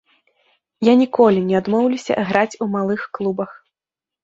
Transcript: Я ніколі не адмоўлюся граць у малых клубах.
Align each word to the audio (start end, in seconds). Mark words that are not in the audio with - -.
Я 0.89 0.93
ніколі 1.01 1.43
не 1.51 1.59
адмоўлюся 1.61 2.19
граць 2.31 2.59
у 2.67 2.71
малых 2.79 3.01
клубах. 3.21 3.57